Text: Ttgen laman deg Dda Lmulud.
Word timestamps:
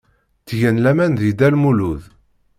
Ttgen 0.41 0.77
laman 0.83 1.13
deg 1.17 1.31
Dda 1.33 1.47
Lmulud. 1.53 2.01